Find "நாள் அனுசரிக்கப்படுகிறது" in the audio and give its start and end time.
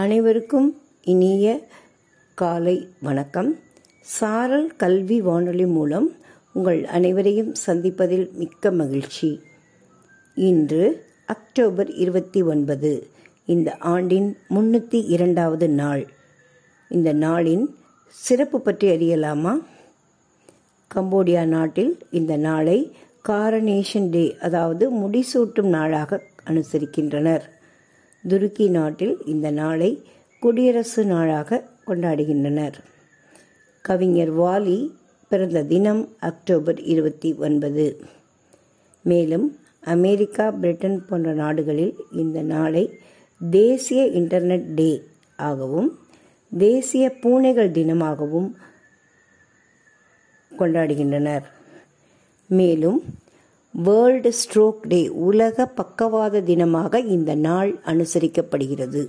57.34-59.02